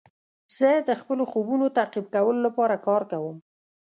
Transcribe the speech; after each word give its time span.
زه 0.57 0.69
د 0.87 0.91
خپلو 1.01 1.23
خوبونو 1.31 1.65
تعقیب 1.77 2.05
کولو 2.15 2.39
لپاره 2.47 2.75
کار 2.87 3.01
کوم. 3.11 3.37